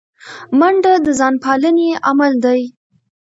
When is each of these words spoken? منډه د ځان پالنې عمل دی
منډه 0.59 0.93
د 1.05 1.07
ځان 1.19 1.33
پالنې 1.43 1.89
عمل 2.09 2.33
دی 2.45 2.61